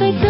[0.00, 0.27] 若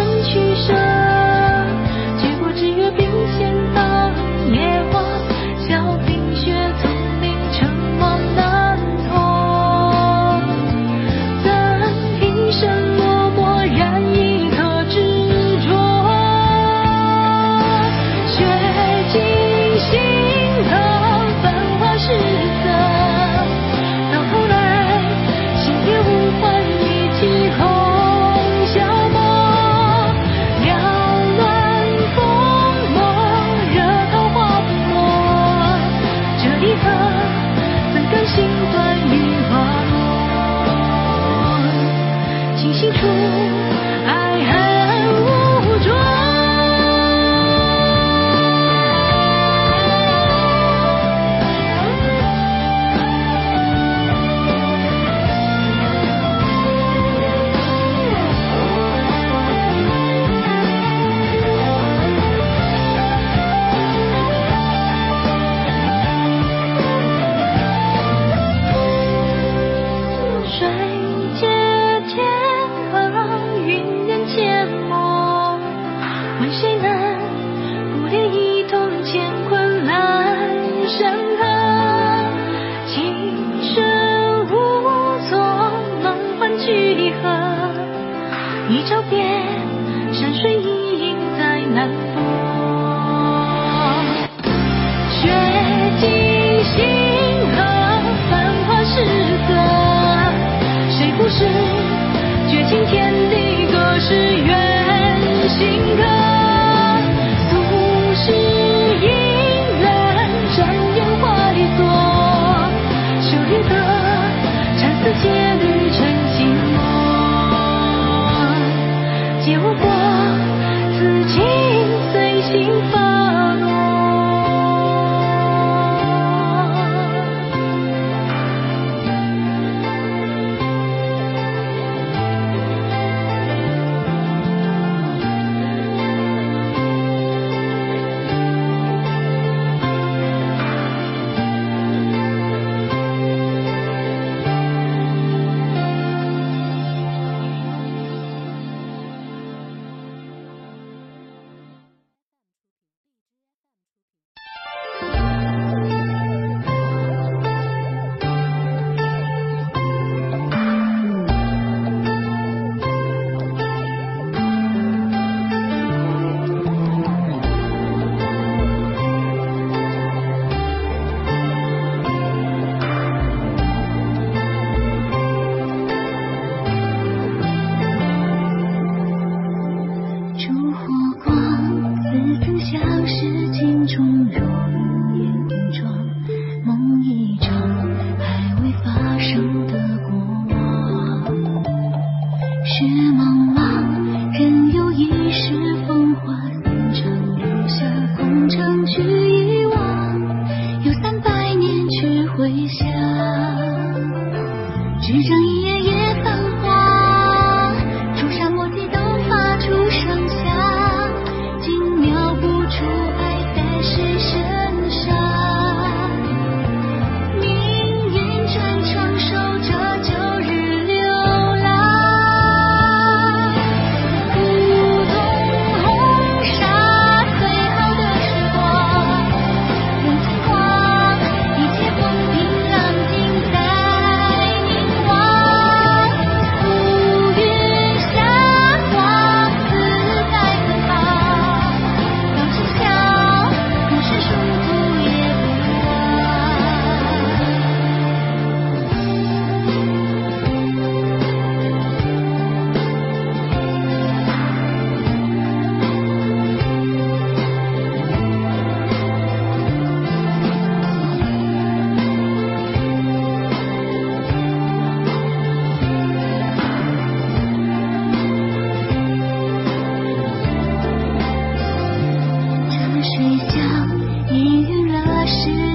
[275.29, 275.68] 心。